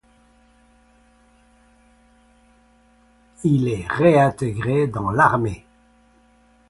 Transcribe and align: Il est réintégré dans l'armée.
Il 3.43 3.67
est 3.67 3.85
réintégré 3.87 4.87
dans 4.87 5.11
l'armée. 5.11 5.63